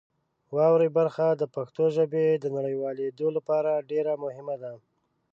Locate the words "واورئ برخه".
0.55-1.25